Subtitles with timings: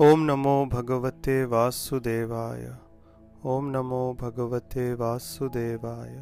[0.00, 2.66] ॐ नमो भगवते वासुदेवाय
[3.52, 6.12] ॐ नमो भगवते वासुदेवाय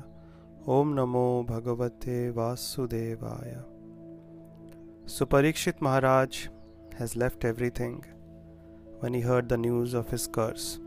[0.77, 3.57] ॐ नमो भगवते वासुदेवाय
[5.09, 6.49] So Parikshit Maharaj
[6.99, 8.05] has left everything
[9.01, 10.81] when he heard the news of his curse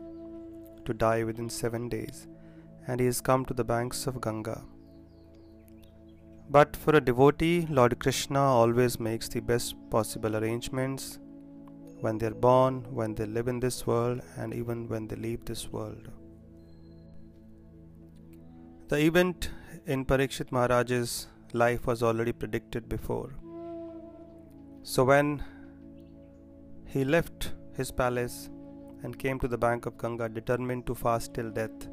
[0.84, 2.26] to die within seven days,
[2.86, 4.58] and he has come to the banks of Ganga.
[6.50, 11.20] But for a devotee, Lord Krishna always makes the best possible arrangements
[12.05, 15.43] when they are born, when they live in this world, and even when they leave
[15.45, 16.09] this world.
[18.89, 19.49] The event
[19.93, 21.13] in Parikshit Maharaj's
[21.53, 23.31] life was already predicted before.
[24.83, 25.43] So when
[26.93, 28.49] he left his palace
[29.03, 31.87] and came to the bank of Ganga determined to fast till death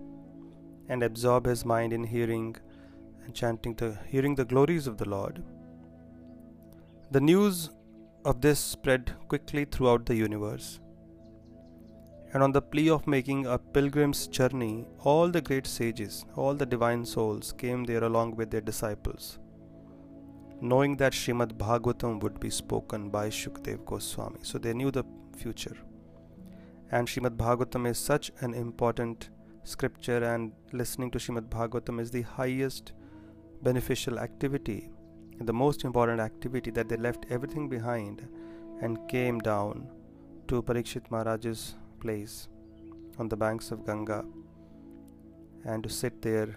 [0.88, 2.57] and absorb his mind in hearing
[3.24, 5.43] and chanting the hearing the glories of the Lord.
[7.16, 7.71] The news
[8.25, 10.80] of this spread quickly throughout the universe.
[12.33, 16.65] And on the plea of making a pilgrim's journey, all the great sages, all the
[16.65, 19.38] divine souls came there along with their disciples,
[20.61, 24.41] knowing that Srimad Bhagavatam would be spoken by Shukdev Goswami.
[24.43, 25.05] So they knew the
[25.37, 25.77] future.
[26.91, 29.29] And Srimad Bhagavatam is such an important
[29.65, 32.93] scripture, and listening to Srimad Bhagavatam is the highest
[33.63, 34.91] beneficial activity,
[35.41, 38.27] the most important activity that they left everything behind
[38.80, 39.89] and came down
[40.49, 42.49] to Parikshit Maharaj's place
[43.19, 44.24] on the banks of Ganga
[45.65, 46.57] and to sit there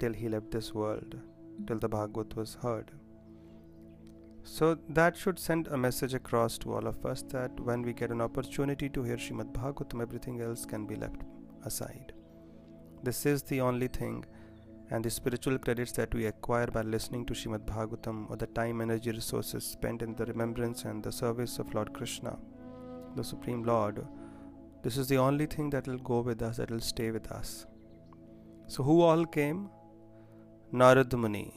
[0.00, 1.16] till he left this world,
[1.66, 2.90] till the Bhagavat was heard.
[4.42, 8.10] So that should send a message across to all of us that when we get
[8.10, 11.22] an opportunity to hear Srimad Bhagavatam, everything else can be left
[11.64, 12.12] aside.
[13.02, 14.24] This is the only thing
[14.90, 18.80] and the spiritual credits that we acquire by listening to Srimad Bhagavatam or the time,
[18.80, 22.38] energy, resources spent in the remembrance and the service of Lord Krishna,
[23.16, 24.06] the Supreme Lord,
[24.80, 27.66] this is the only thing that will go with us, that will stay with us.
[28.68, 29.70] So, who all came?
[30.72, 31.52] Narad Muni,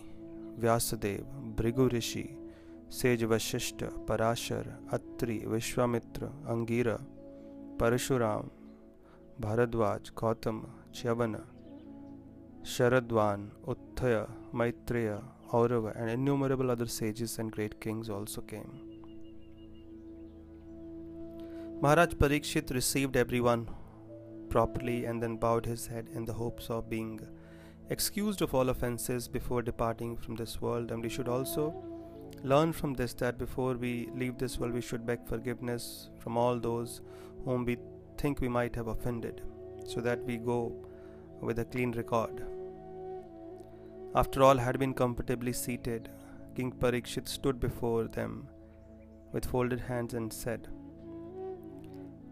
[0.60, 1.24] Vyasadev,
[1.56, 2.36] Bhrigu Rishi,
[2.90, 7.00] Sage Vashishta, Parashar, Atri, Vishwamitra, Angira,
[7.78, 8.50] Parashuram,
[9.40, 11.44] Bharadwaj, Gautam, Chavana,
[12.64, 18.72] Sharadvan, Uttaya, Maitreya, Aurava, and innumerable other sages and great kings also came.
[21.82, 23.68] Maharaj Parikshit received everyone
[24.50, 27.20] properly and then bowed his head in the hopes of being
[27.90, 30.92] excused of all offenses before departing from this world.
[30.92, 31.74] And we should also
[32.44, 36.60] learn from this that before we leave this world, we should beg forgiveness from all
[36.60, 37.02] those
[37.44, 37.78] whom we
[38.18, 39.42] think we might have offended,
[39.88, 40.86] so that we go
[41.42, 42.46] with a clean record.
[44.14, 46.10] After all had been comfortably seated,
[46.56, 48.48] King Parikshit stood before them
[49.32, 50.68] with folded hands and said,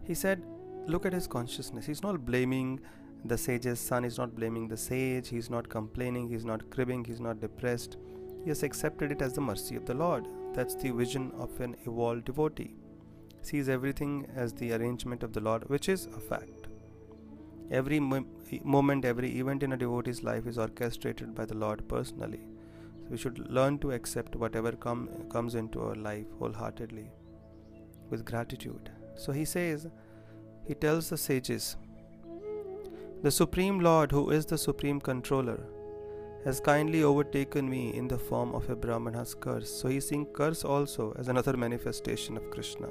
[0.04, 0.42] He said,
[0.86, 1.86] Look at his consciousness.
[1.86, 2.80] He's not blaming
[3.24, 7.20] the sage's son, he's not blaming the sage, he's not complaining, he's not cribbing, he's
[7.20, 7.96] not depressed.
[8.42, 10.26] He has accepted it as the mercy of the Lord.
[10.54, 12.74] That's the vision of an evolved devotee.
[13.42, 16.68] Sees everything as the arrangement of the Lord, which is a fact.
[17.70, 18.00] Every
[18.64, 22.40] moment, every event in a devotee's life is orchestrated by the Lord personally.
[23.02, 27.10] So we should learn to accept whatever com- comes into our life wholeheartedly
[28.10, 28.90] with gratitude.
[29.14, 29.86] So he says,
[30.66, 31.76] he tells the sages,
[33.22, 35.60] The Supreme Lord, who is the Supreme Controller,
[36.44, 39.70] has kindly overtaken me in the form of a Brahmana's curse.
[39.70, 42.88] So he's seeing curse also as another manifestation of Krishna.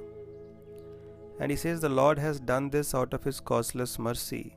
[1.40, 4.56] And he says, The Lord has done this out of his causeless mercy.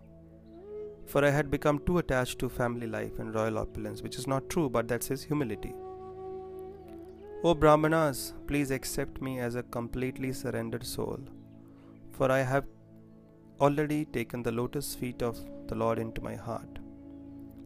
[1.07, 4.49] For I had become too attached to family life and royal opulence, which is not
[4.49, 5.75] true, but that's his humility.
[7.45, 11.19] O Brahmanas, please accept me as a completely surrendered soul,
[12.13, 12.67] for I have
[13.61, 16.79] already taken the lotus feet of the Lord into my heart.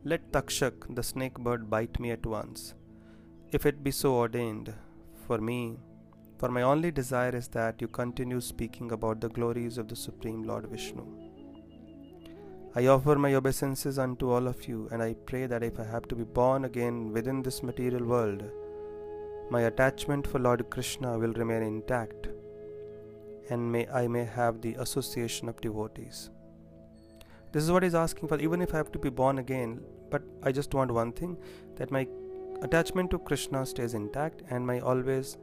[0.05, 2.75] Let Takshak, the snake bird, bite me at once,
[3.53, 4.73] if it be so ordained
[5.27, 5.79] for me.
[6.39, 10.43] For my only desire is that you continue speaking about the glories of the Supreme
[10.43, 11.26] Lord Vishnu.
[12.79, 16.07] I offer my obeisances unto all of you, and I pray that if I have
[16.09, 18.45] to be born again within this material world,
[19.51, 22.29] my attachment for Lord Krishna will remain intact,
[23.49, 26.29] and may I may have the association of devotees.
[27.53, 29.81] This is what he's asking for, even if I have to be born again.
[30.11, 31.39] But I just want one thing
[31.77, 32.07] that my
[32.61, 35.39] attachment to Krishna stays intact, and my always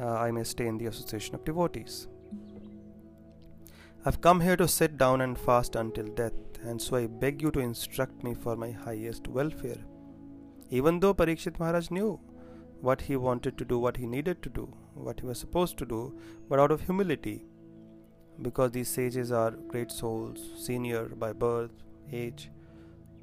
[0.00, 2.08] uh, I may stay in the association of devotees.
[4.04, 6.32] I've come here to sit down and fast until death,
[6.64, 9.82] and so I beg you to instruct me for my highest welfare.
[10.70, 12.18] Even though Parikshit Maharaj knew
[12.80, 15.86] what he wanted to do, what he needed to do, what he was supposed to
[15.86, 16.18] do,
[16.48, 17.44] but out of humility,
[18.42, 21.70] because these sages are great souls, senior by birth,
[22.12, 22.50] age,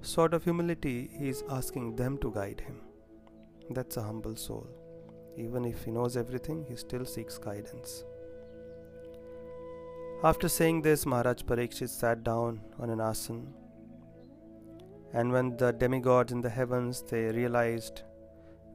[0.01, 2.77] sort of humility, he is asking them to guide him.
[3.69, 4.67] That's a humble soul.
[5.37, 8.03] Even if he knows everything, he still seeks guidance.
[10.23, 13.51] After saying this, Maharaj Parikshit sat down on an asan.
[15.13, 18.03] And when the demigods in the heavens they realized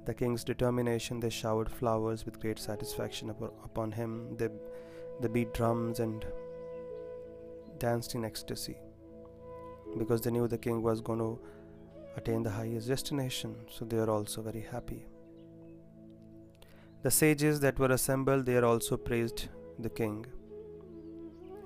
[0.06, 4.36] the king's determination, they showered flowers with great satisfaction upon him.
[4.36, 4.48] They,
[5.20, 6.26] they beat drums and
[7.78, 8.78] danced in ecstasy
[9.98, 11.38] because they knew the king was going to
[12.16, 15.06] attain the highest destination, so they are also very happy.
[17.02, 19.48] The sages that were assembled there also praised
[19.78, 20.26] the king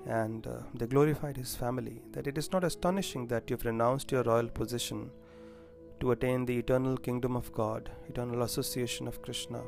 [0.05, 2.01] and uh, they glorified his family.
[2.11, 5.11] That it is not astonishing that you've renounced your royal position
[5.99, 9.61] to attain the eternal kingdom of God, eternal association of Krishna.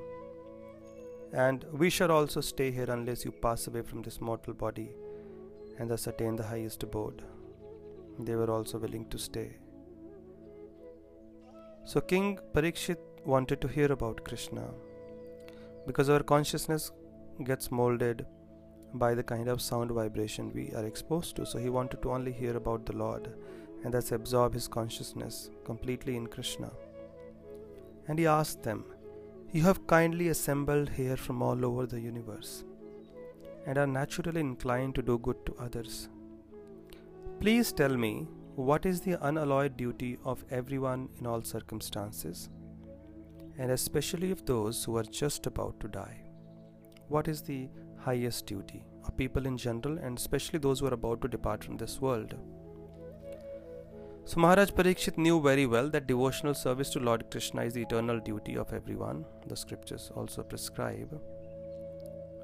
[1.31, 4.89] And we shall also stay here unless you pass away from this mortal body
[5.79, 7.23] and thus attain the highest abode.
[8.19, 9.57] They were also willing to stay.
[11.85, 14.69] So King Parikshit wanted to hear about Krishna
[15.85, 16.91] because our consciousness
[17.43, 18.25] gets molded
[18.93, 21.45] by the kind of sound vibration we are exposed to.
[21.45, 23.33] So he wanted to only hear about the Lord
[23.83, 26.71] and thus absorb his consciousness completely in Krishna.
[28.07, 28.85] And he asked them,
[29.51, 32.63] You have kindly assembled here from all over the universe
[33.65, 36.09] and are naturally inclined to do good to others.
[37.39, 42.49] Please tell me what is the unalloyed duty of everyone in all circumstances,
[43.57, 46.21] and especially of those who are just about to die.
[47.07, 47.69] What is the
[48.05, 51.77] highest duty of people in general, and especially those who are about to depart from
[51.77, 52.35] this world?
[54.25, 58.19] So Maharaj Parikshit knew very well that devotional service to Lord Krishna is the eternal
[58.19, 61.19] duty of everyone, the scriptures also prescribe.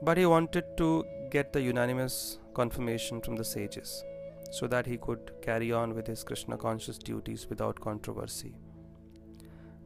[0.02, 4.04] But he wanted to get the unanimous confirmation from the sages
[4.52, 8.56] so that he could carry on with his Krishna conscious duties without controversy.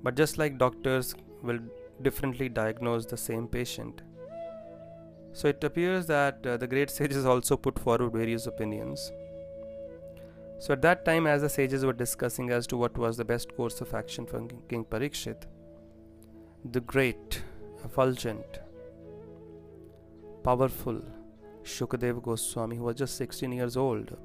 [0.02, 1.60] But just like doctors will
[2.02, 4.02] differently diagnose the same patient,
[5.34, 9.12] so it appears that uh, the great sages also put forward various opinions.
[10.60, 13.54] So at that time, as the sages were discussing as to what was the best
[13.56, 15.44] course of action for King Parikshit,
[16.72, 17.42] the great,
[17.84, 18.60] effulgent,
[20.44, 21.02] powerful
[21.64, 24.16] Shukadev Goswami, who was just 16 years old,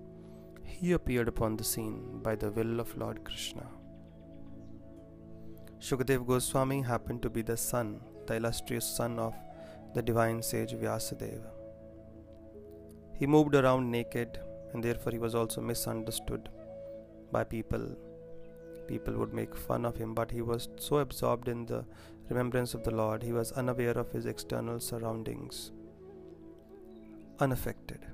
[0.62, 3.66] he appeared upon the scene by the will of Lord Krishna.
[5.80, 9.34] Shukadev Goswami happened to be the son, the illustrious son of
[9.94, 11.50] the divine sage Vyasadeva.
[13.14, 14.38] He moved around naked
[14.72, 16.48] and therefore he was also misunderstood
[17.32, 17.96] by people.
[18.86, 21.84] People would make fun of him, but he was so absorbed in the
[22.28, 25.72] remembrance of the Lord, he was unaware of his external surroundings,
[27.38, 28.06] unaffected.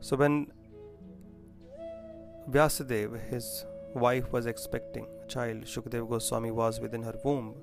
[0.00, 0.52] So when
[2.50, 3.64] Vyasadeva, his
[3.94, 7.54] wife, was expecting a child, Shukadeva Goswami was within her womb.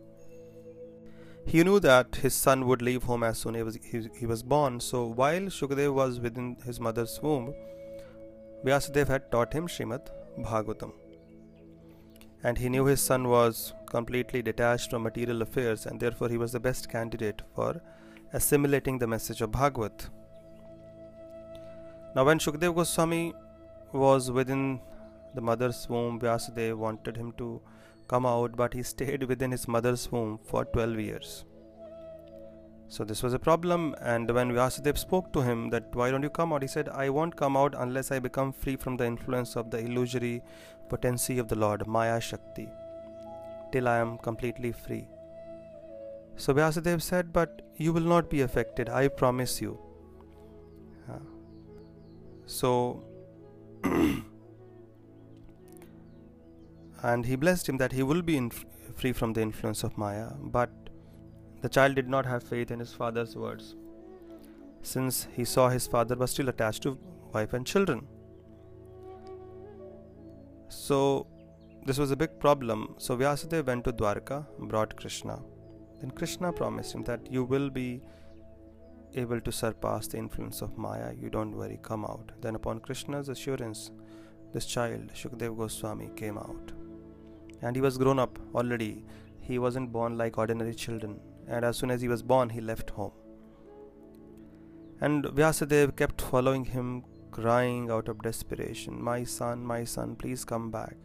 [1.46, 3.78] He knew that his son would leave home as soon as
[4.20, 4.80] he, was born.
[4.80, 7.54] So while Shukadeva was within his mother's womb,
[8.66, 10.10] Vyasadeva had taught him Srimad
[10.40, 10.92] Bhagavatam.
[12.44, 16.52] And he knew his son was completely detached from material affairs and therefore he was
[16.52, 17.82] the best candidate for
[18.34, 20.10] assimilating the message of Bhagavat.
[22.16, 23.34] Now, when Shukdev Goswami
[23.92, 24.80] was within
[25.36, 27.62] the mother's womb, Vyasadeva wanted him to
[28.08, 31.46] come out, but he stayed within his mother's womb for 12 years.
[32.88, 36.30] So this was a problem, and when Vyasadeva spoke to him that why don't you
[36.30, 39.56] come out, he said, I won't come out unless I become free from the influence
[39.56, 40.42] of the illusory
[40.88, 42.70] potency of the Lord, Maya Shakti,
[43.72, 45.08] till I am completely free.
[46.38, 49.80] So Vyasadeva said, But you will not be affected, I promise you.
[52.46, 53.04] So,
[57.12, 58.38] and he blessed him that he will be
[59.00, 60.30] free from the influence of Maya.
[60.58, 60.72] But
[61.62, 63.76] the child did not have faith in his father's words,
[64.82, 66.98] since he saw his father was still attached to
[67.34, 68.08] wife and children.
[70.70, 71.28] So,
[71.86, 72.96] this was a big problem.
[72.98, 75.40] So, Vyasadeva went to Dwarka, brought Krishna.
[76.00, 78.02] Then Krishna promised him that you will be
[79.14, 82.32] able to surpass the influence of Maya, you don't worry, come out.
[82.42, 83.92] Then, upon Krishna's assurance,
[84.54, 86.75] this child, Shukdev Goswami, came out.
[87.62, 89.06] And he was grown up already.
[89.40, 91.20] He wasn't born like ordinary children.
[91.48, 93.12] And as soon as he was born, he left home.
[95.02, 100.72] And Vyasadeva kept following him, crying out of desperation, My son, my son, please come
[100.72, 100.96] back.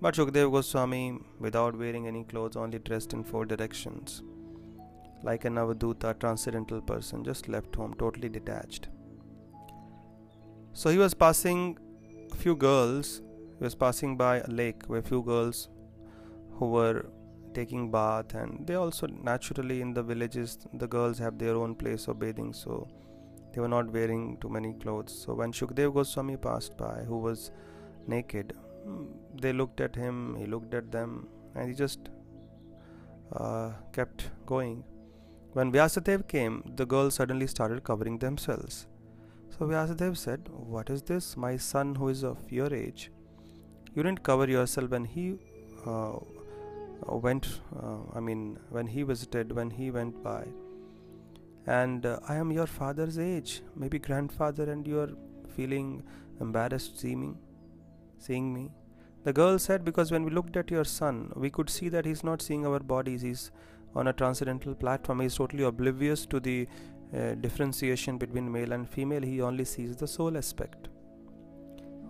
[0.00, 4.22] But Shukdev Goswami, without wearing any clothes, only dressed in four directions,
[5.22, 8.88] like an avaduta, transcendental person, just left home, totally detached.
[10.72, 11.78] So he was passing
[12.32, 13.22] a few girls.
[13.62, 15.68] He was passing by a lake where a few girls
[16.58, 17.06] who were
[17.54, 22.08] taking bath, and they also naturally in the villages the girls have their own place
[22.08, 22.88] of bathing, so
[23.52, 25.14] they were not wearing too many clothes.
[25.16, 27.52] So when Shukdev Goswami passed by, who was
[28.08, 28.52] naked,
[29.40, 32.10] they looked at him, he looked at them, and he just
[33.36, 34.82] uh, kept going.
[35.52, 38.88] When Vyasadev came, the girls suddenly started covering themselves.
[39.50, 41.36] So Vyasadev said, What is this?
[41.36, 43.12] My son, who is of your age,
[43.94, 45.38] you didn't cover yourself when he
[45.86, 46.18] uh,
[47.06, 50.46] went, uh, I mean, when he visited, when he went by.
[51.66, 55.10] And uh, I am your father's age, maybe grandfather, and you are
[55.56, 56.02] feeling
[56.40, 57.38] embarrassed seeing,
[58.18, 58.70] seeing me.
[59.24, 62.24] The girl said, Because when we looked at your son, we could see that he's
[62.24, 63.52] not seeing our bodies, he's
[63.94, 65.20] on a transcendental platform.
[65.20, 66.66] He's totally oblivious to the
[67.14, 69.22] uh, differentiation between male and female.
[69.22, 70.88] He only sees the soul aspect.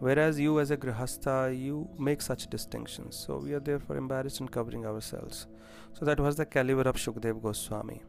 [0.04, 3.16] Whereas you, as a grihastha, you make such distinctions.
[3.24, 5.46] So we are therefore embarrassed in covering ourselves.
[5.92, 8.02] So that was the caliber of Shukdev Goswami.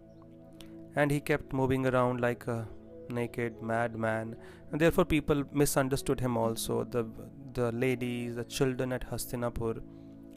[0.95, 2.67] And he kept moving around like a
[3.09, 4.35] naked madman,
[4.71, 6.83] and therefore people misunderstood him also.
[6.83, 7.05] The
[7.53, 9.81] the ladies, the children at Hastinapur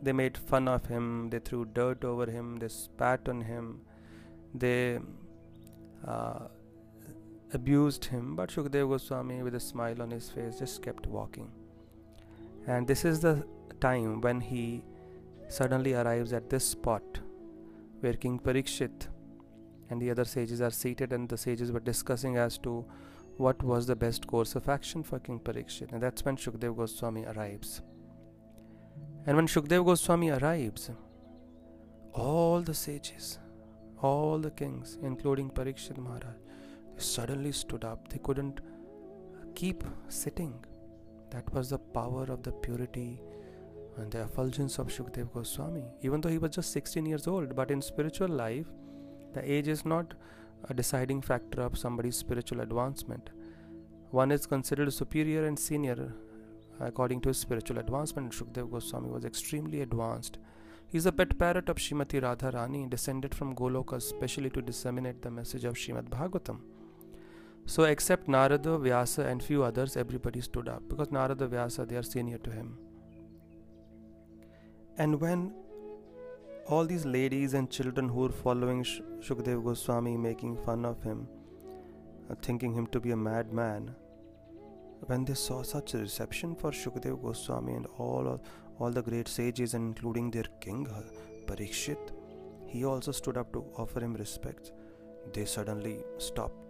[0.03, 3.81] they made fun of him, they threw dirt over him, they spat on him,
[4.55, 4.99] they
[6.07, 6.41] uh,
[7.53, 8.37] abused him.
[8.37, 11.51] But Shukdev Goswami, with a smile on his face, just kept walking.
[12.67, 13.47] And this is the
[13.81, 14.85] time when he
[15.49, 17.21] suddenly arrives at this spot
[18.01, 19.09] where King Parikshit
[19.89, 22.85] and the other sages are seated, and the sages were discussing as to
[23.37, 25.93] what was the best course of action for King Parikshit.
[25.93, 27.83] And that's when Shukdev Goswami arrives.
[29.27, 30.91] And when Shukdev Goswami arrives,
[32.13, 33.39] all the sages,
[34.03, 36.35] all the kings, including Parikshit Maharaj,
[36.97, 38.09] suddenly stood up.
[38.09, 38.61] They couldn't
[39.55, 40.55] keep sitting.
[41.31, 43.21] That was the power of the purity
[43.97, 45.85] and the effulgence of Shukdev Goswami.
[46.03, 48.67] Even though he was just 16 years old, but in spiritual life,
[49.33, 50.15] the age is not
[50.69, 53.31] a deciding factor of somebody's spiritual advancement.
[54.11, 56.13] One is considered superior and senior
[56.79, 60.39] According to his spiritual advancement, Shukdev Goswami was extremely advanced.
[60.89, 65.31] He is a pet parrot of Srimati Radharani, descended from Goloka specially to disseminate the
[65.31, 66.59] message of Srimad Bhagavatam.
[67.69, 72.03] So, except Narada, Vyasa, and few others, everybody stood up because Narada, Vyasa, they are
[72.03, 72.79] senior to him.
[74.99, 75.53] And when
[76.69, 81.29] all these ladies and children who were following Sh- Shukdev Goswami, making fun of him,
[82.31, 83.95] uh, thinking him to be a madman,
[85.07, 88.41] when they saw such a reception for Shukdev Goswami and all,
[88.79, 90.89] all the great sages, including their king
[91.47, 92.13] Parikshit,
[92.67, 94.73] he also stood up to offer him respect.
[95.33, 96.66] They suddenly stopped.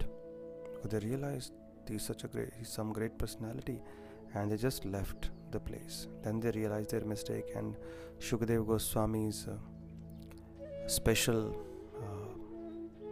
[0.86, 1.52] They realized
[1.88, 3.80] he's such a great, he's some great personality,
[4.34, 6.08] and they just left the place.
[6.22, 7.76] Then they realized their mistake, and
[8.18, 9.56] Shukdev Goswami's uh,
[10.86, 11.56] special,
[11.96, 13.06] uh,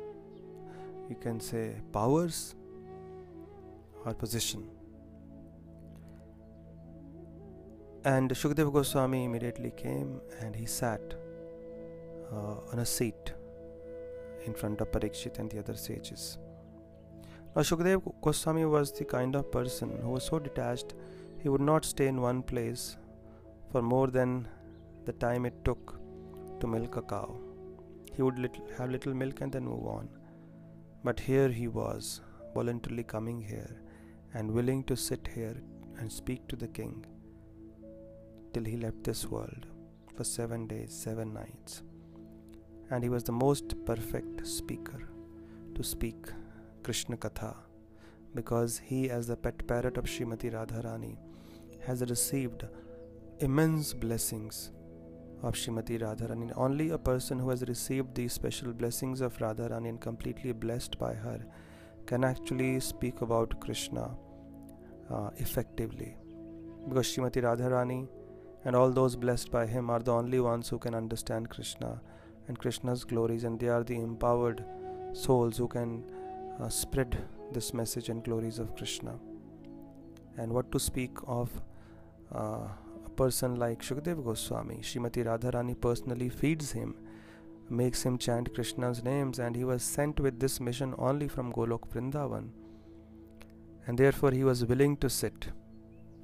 [1.09, 2.55] you can say, powers
[4.05, 4.69] or position
[8.07, 11.01] And Shukdev Goswami immediately came and he sat
[12.31, 13.33] uh, on a seat
[14.45, 16.37] in front of Parikshit and the other sages.
[17.57, 20.95] Now, Shukdev Goswami was the kind of person who was so detached
[21.41, 22.97] he would not stay in one place
[23.71, 24.49] for more than
[25.05, 25.95] the time it took
[26.59, 27.37] to milk a cow.
[28.17, 30.09] He would little, have little milk and then move on.
[31.05, 32.23] But here he was,
[32.55, 33.83] voluntarily coming here
[34.33, 35.57] and willing to sit here
[35.99, 37.07] and speak to the king
[38.53, 39.67] till he left this world
[40.17, 41.83] for seven days, seven nights.
[42.91, 45.09] And he was the most perfect speaker
[45.77, 46.27] to speak
[46.85, 47.55] Krishna Katha
[48.35, 51.17] because he, as the pet parrot of Srimati Radharani,
[51.87, 52.65] has received
[53.41, 54.71] immense blessings
[55.43, 56.53] of Srimati Radharani.
[56.57, 61.15] Only a person who has received these special blessings of Radharani and completely blessed by
[61.15, 61.41] her
[62.07, 64.17] can actually speak about Krishna
[65.11, 66.17] uh, effectively.
[66.89, 68.09] Because Srimati Radharani
[68.65, 72.01] and all those blessed by him are the only ones who can understand Krishna
[72.49, 74.65] and Krishna's glories, and they are the empowered
[75.13, 76.05] souls who can
[76.61, 77.17] uh, spread
[77.53, 79.19] this message and glories of Krishna.
[80.37, 81.51] And what to speak of
[82.35, 82.69] uh,
[83.05, 84.79] a person like Shukdev Goswami?
[84.83, 86.97] Srimati Radharani personally feeds him,
[87.71, 91.89] makes him chant Krishna's names, and he was sent with this mission only from Golok
[91.89, 92.49] Vrindavan.
[93.87, 95.49] And therefore, he was willing to sit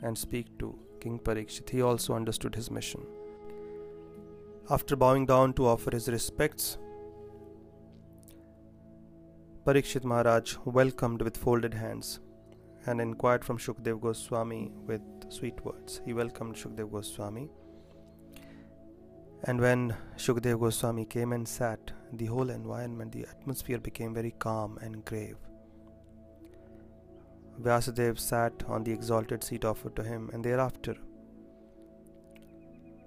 [0.03, 3.03] and speak to King Parikshit, he also understood his mission.
[4.69, 6.79] After bowing down to offer his respects,
[9.65, 12.21] Parikshit Maharaj welcomed with folded hands
[12.87, 16.01] and inquired from Shukdev Goswami with sweet words.
[16.07, 17.51] He welcomed Shukdev Goswami.
[19.45, 24.79] And when Shukdev Goswami came and sat, the whole environment, the atmosphere became very calm
[24.81, 25.37] and grave.
[27.61, 30.97] Vyasadeva sat on the exalted seat offered to him, and thereafter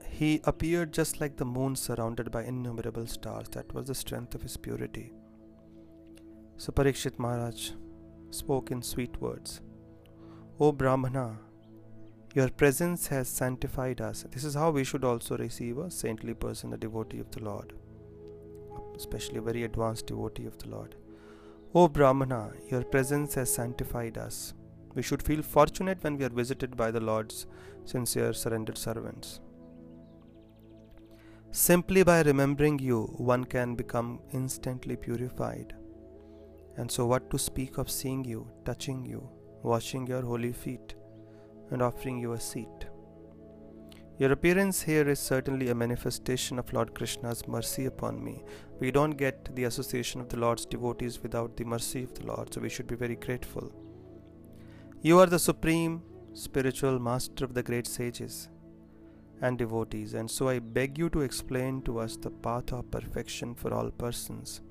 [0.08, 3.50] he appeared just like the moon surrounded by innumerable stars.
[3.50, 5.12] That was the strength of his purity.
[6.58, 7.72] So Parikshit Maharaj
[8.30, 9.62] spoke in sweet words
[10.60, 11.38] O Brahmana,
[12.36, 14.26] your presence has sanctified us.
[14.32, 17.74] This is how we should also receive a saintly person, a devotee of the Lord,
[18.96, 20.96] especially a very advanced devotee of the Lord.
[21.76, 24.54] O Brahmana, your presence has sanctified us.
[24.96, 27.48] We should feel fortunate when we are visited by the Lord's
[27.84, 29.40] sincere, surrendered servants.
[31.52, 35.76] Simply by remembering you, one can become instantly purified.
[36.77, 39.30] And so, what to speak of seeing you, touching you,
[39.62, 40.96] washing your holy feet,
[41.72, 42.88] and offering you a seat?
[44.20, 48.44] Your appearance here is certainly a manifestation of Lord Krishna's mercy upon me.
[48.80, 52.53] We don't get the association of the Lord's devotees without the mercy of the Lord,
[52.53, 53.72] so we should be very grateful.
[55.01, 56.01] You are the supreme
[56.34, 58.50] spiritual master of the great sages
[59.42, 63.56] and devotees, and so I beg you to explain to us the path of perfection
[63.56, 64.62] for all persons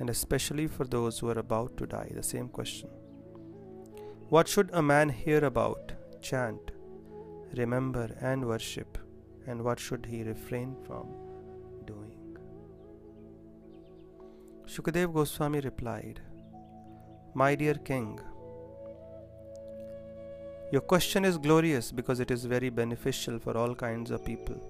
[0.00, 2.10] and especially for those who are about to die.
[2.12, 2.88] The same question.
[4.30, 5.92] What should a man hear about,
[6.22, 6.72] chant,
[7.56, 8.96] remember, and worship,
[9.46, 11.08] and what should he refrain from
[11.84, 12.16] doing?
[14.66, 16.20] Shukadev Goswami replied,
[17.34, 18.18] My dear king,
[20.72, 24.62] your question is glorious because it is very beneficial for all kinds of people.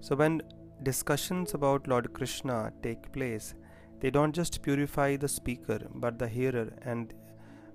[0.00, 0.42] So, when
[0.82, 3.54] discussions about Lord Krishna take place,
[4.02, 7.14] they don't just purify the speaker but the hearer and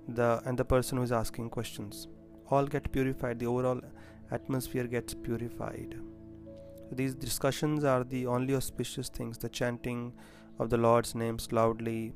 [0.08, 2.06] the and the person who is asking questions.
[2.50, 3.38] All get purified.
[3.38, 3.80] The overall
[4.30, 5.96] atmosphere gets purified.
[6.92, 9.38] These discussions are the only auspicious things.
[9.38, 10.12] The chanting
[10.58, 12.12] of the lord's names loudly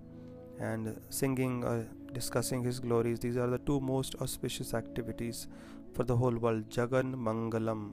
[0.60, 3.18] and singing or discussing his glories.
[3.18, 5.46] These are the two most auspicious activities
[5.94, 6.68] for the whole world.
[6.68, 7.92] Jagan mangalam.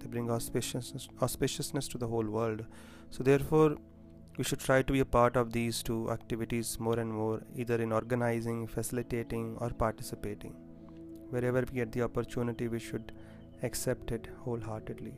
[0.00, 2.64] They bring auspiciousness, auspiciousness to the whole world.
[3.10, 3.76] So therefore
[4.40, 7.76] we should try to be a part of these two activities more and more, either
[7.86, 10.54] in organizing, facilitating, or participating.
[11.28, 13.12] Wherever we get the opportunity, we should
[13.62, 15.12] accept it wholeheartedly.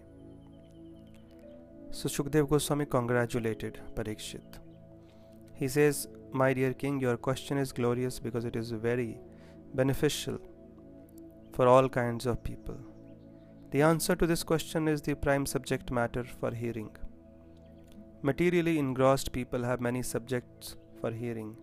[1.92, 4.58] So Shukdev Goswami congratulated Parikshit.
[5.54, 9.20] He says, My dear king, your question is glorious because it is very
[9.72, 10.40] beneficial
[11.52, 12.76] for all kinds of people.
[13.70, 16.90] The answer to this question is the prime subject matter for hearing.
[18.22, 21.56] Materially engrossed people have many subjects for hearing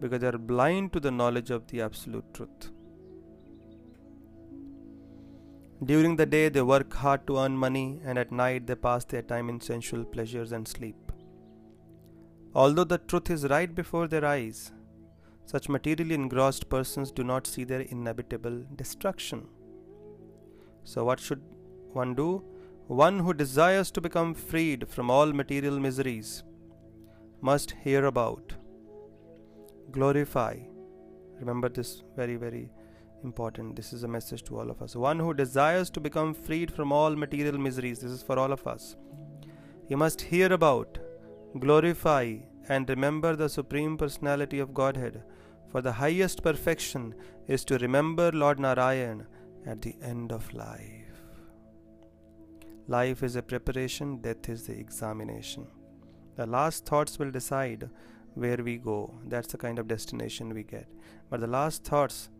[0.00, 2.70] because they are blind to the knowledge of the absolute truth.
[5.84, 9.22] During the day, they work hard to earn money, and at night, they pass their
[9.22, 11.12] time in sensual pleasures and sleep.
[12.54, 14.72] Although the truth is right before their eyes,
[15.44, 19.48] such materially engrossed persons do not see their inevitable destruction.
[20.84, 21.42] So, what should
[21.92, 22.42] one do?
[22.88, 26.44] One who desires to become freed from all material miseries
[27.40, 28.52] must hear about,
[29.90, 30.56] glorify.
[31.40, 32.70] Remember this very, very
[33.24, 33.74] important.
[33.74, 34.94] This is a message to all of us.
[34.94, 38.64] One who desires to become freed from all material miseries, this is for all of
[38.68, 38.94] us.
[39.88, 40.98] He must hear about,
[41.58, 42.36] glorify,
[42.68, 45.24] and remember the Supreme Personality of Godhead.
[45.72, 47.16] For the highest perfection
[47.48, 49.26] is to remember Lord Narayan
[49.66, 51.05] at the end of life.
[52.88, 55.66] Life is a preparation, death is the examination.
[56.36, 57.90] The last thoughts will decide
[58.34, 59.12] where we go.
[59.26, 60.86] That's the kind of destination we get.
[61.28, 62.30] But the last thoughts,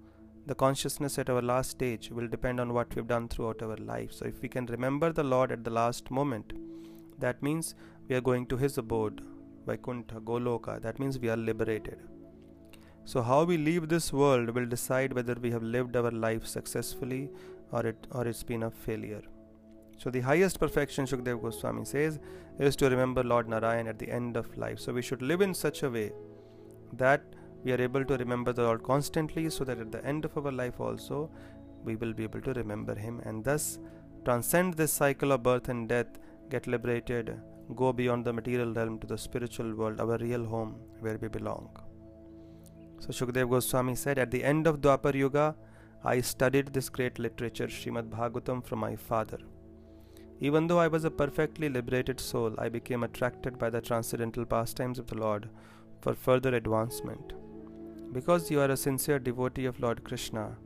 [0.46, 4.12] the consciousness at our last stage, will depend on what we've done throughout our life.
[4.12, 6.52] So if we can remember the Lord at the last moment,
[7.18, 7.74] that means
[8.06, 9.22] we are going to His abode,
[9.66, 10.80] Vaikuntha, Goloka.
[10.80, 11.98] That means we are liberated.
[13.04, 17.30] So how we leave this world will decide whether we have lived our life successfully
[17.72, 19.22] or it or it's been a failure.
[19.98, 22.18] So, the highest perfection, Shukdev Goswami says,
[22.58, 24.78] is to remember Lord Narayan at the end of life.
[24.78, 26.12] So, we should live in such a way
[26.92, 27.22] that
[27.64, 30.52] we are able to remember the Lord constantly, so that at the end of our
[30.52, 31.30] life also
[31.84, 33.78] we will be able to remember Him and thus
[34.24, 36.18] transcend this cycle of birth and death,
[36.50, 37.40] get liberated,
[37.74, 41.68] go beyond the material realm to the spiritual world, our real home where we belong.
[43.00, 45.54] So, Shukdev Goswami said, At the end of Dwapar Yuga,
[46.04, 49.38] I studied this great literature, Srimad Bhagavatam, from my father.
[50.40, 54.98] Even though I was a perfectly liberated soul, I became attracted by the transcendental pastimes
[54.98, 55.48] of the Lord,
[56.00, 57.32] for further advancement.
[58.12, 60.56] Because you are a sincere devotee of Lord Krishna,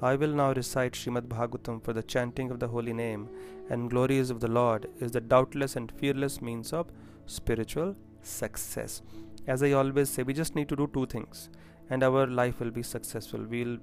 [0.00, 3.28] I will now recite Srimad Bhagavatam for the chanting of the holy name
[3.68, 6.86] and glories of the Lord is the doubtless and fearless means of
[7.26, 9.02] spiritual success.
[9.48, 11.50] As I always say, we just need to do two things
[11.90, 13.44] and our life will be successful.
[13.48, 13.78] We'll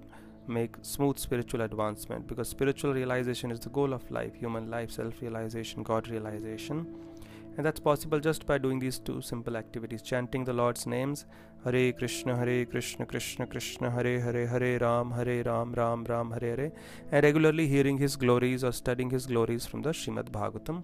[0.47, 5.21] make smooth spiritual advancement because spiritual realization is the goal of life human life, self
[5.21, 6.87] realization, God realization.
[7.57, 11.25] And that's possible just by doing these two simple activities chanting the Lord's names
[11.63, 16.55] Hare Krishna, Hare Krishna, Krishna Krishna, Hare Hare, Hare Ram, Hare Ram, Ram Ram, Hare
[16.55, 16.71] Hare,
[17.11, 20.83] and regularly hearing his glories or studying his glories from the Shrimad Bhagavatam.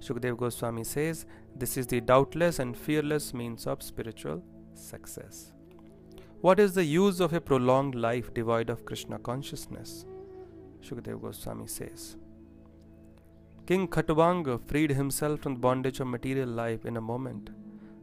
[0.00, 4.42] Shukdev Goswami says, This is the doubtless and fearless means of spiritual
[4.74, 5.52] success.
[6.40, 10.06] What is the use of a prolonged life devoid of Krishna consciousness?
[10.80, 12.16] Shukdev Goswami says.
[13.66, 17.50] King Khatwanga freed himself from the bondage of material life in a moment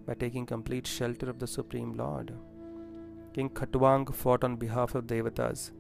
[0.05, 2.33] by taking complete shelter of the Supreme Lord.
[3.33, 5.71] King Khatwang fought on behalf of Devatas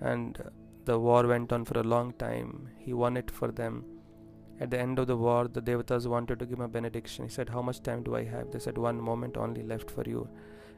[0.00, 0.42] and
[0.84, 2.68] the war went on for a long time.
[2.78, 3.84] He won it for them.
[4.58, 7.26] At the end of the war, the Devatas wanted to give him a benediction.
[7.26, 8.50] He said, How much time do I have?
[8.50, 10.28] They said, One moment only left for you.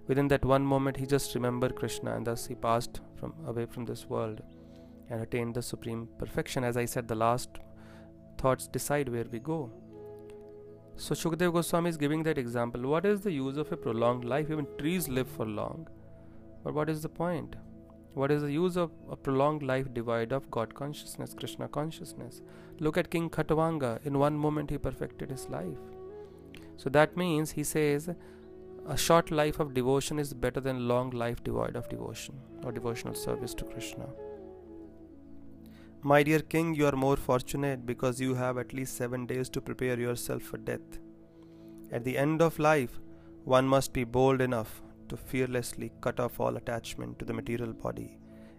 [0.06, 3.86] Within that one moment, he just remembered Krishna and thus he passed from away from
[3.86, 4.42] this world
[5.08, 6.64] and attained the supreme perfection.
[6.64, 7.50] As I said, the last
[8.36, 9.70] thoughts decide where we go.
[10.96, 12.82] So Shukdev Goswami is giving that example.
[12.82, 14.50] What is the use of a prolonged life?
[14.50, 15.88] Even trees live for long.
[16.62, 17.56] But what is the point?
[18.12, 22.42] What is the use of a prolonged life devoid of God consciousness, Krishna consciousness?
[22.78, 24.06] Look at King Khatwanga.
[24.06, 25.78] In one moment, he perfected his life.
[26.76, 28.10] So that means he says
[28.86, 33.14] a short life of devotion is better than long life devoid of devotion or devotional
[33.14, 34.06] service to Krishna.
[36.02, 39.62] My dear king, you are more fortunate because you have at least seven days to
[39.62, 40.98] prepare yourself for death.
[41.90, 43.00] At the end of life,
[43.44, 48.18] one must be bold enough to fearlessly cut off all attachment to the material body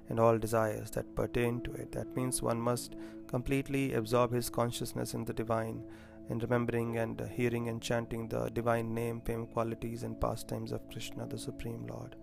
[0.09, 1.91] and all desires that pertain to it.
[1.91, 2.95] That means one must
[3.27, 5.83] completely absorb his consciousness in the divine
[6.29, 11.27] in remembering and hearing and chanting the divine name, fame, qualities, and pastimes of Krishna,
[11.27, 12.15] the Supreme Lord.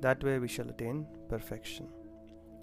[0.00, 1.88] That way we shall attain perfection.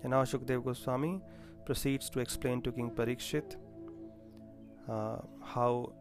[0.04, 1.22] And now Shukdev Goswami
[1.66, 3.56] proceeds to explain to King Parikshit
[4.90, 5.94] uh, how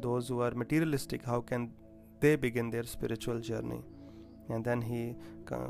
[0.00, 1.70] those who are materialistic, how can
[2.20, 3.82] they begin their spiritual journey.
[4.48, 5.16] And then he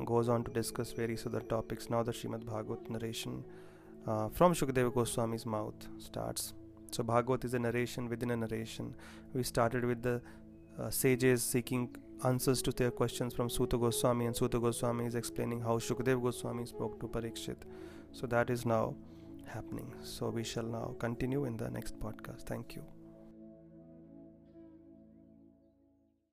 [0.04, 1.88] goes on to discuss various other topics.
[1.90, 3.44] Now the Srimad Bhagavat narration
[4.06, 6.54] uh, from Shukadeva Goswami's mouth starts.
[6.94, 8.94] So Bhagavat is a narration within a narration.
[9.34, 10.20] We started with the
[10.78, 15.60] uh, sages seeking answers to their questions from Suta Goswami, and Suta Goswami is explaining
[15.60, 17.56] how Shukdev Goswami spoke to Parikshit.
[18.12, 18.94] So that is now
[19.46, 19.92] happening.
[20.02, 22.42] So we shall now continue in the next podcast.
[22.42, 23.01] Thank you.